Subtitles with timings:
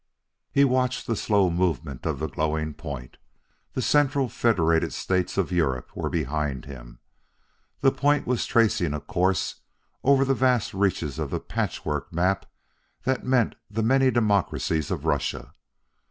[0.51, 3.17] He watched the slow movement of the glowing point.
[3.73, 6.97] The Central Federated States of Europe were behind him;
[7.81, 9.61] the point was tracing a course
[10.03, 12.47] over the vast reaches of the patchwork map
[13.03, 15.53] that meant the many democracies of Russia.